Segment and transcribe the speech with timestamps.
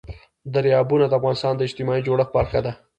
[0.53, 2.71] دریابونه د افغانستان د اجتماعي جوړښت برخه ده.